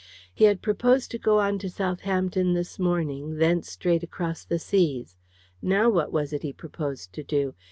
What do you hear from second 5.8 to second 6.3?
what